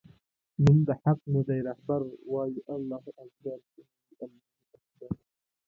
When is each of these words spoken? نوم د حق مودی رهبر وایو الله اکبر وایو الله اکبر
نوم 0.63 0.77
د 0.87 0.89
حق 1.01 1.19
مودی 1.33 1.59
رهبر 1.69 2.01
وایو 2.31 2.65
الله 2.75 3.03
اکبر 3.23 3.59
وایو 3.67 3.89
الله 4.25 4.41
اکبر 4.77 5.11